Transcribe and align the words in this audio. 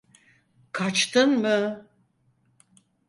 Kaçtın 0.71 1.29
mı? 1.41 1.87